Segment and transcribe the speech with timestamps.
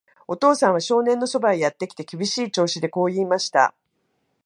[0.27, 3.75] お父さんは少年のそばへやってきて、厳しい調子でこう言いました。